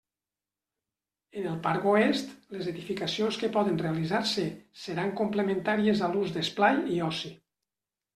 [1.41, 4.47] En el parc oest, les edificacions que poden realitzar-se
[4.85, 7.31] seran complementàries a l'ús d'esplai i oci.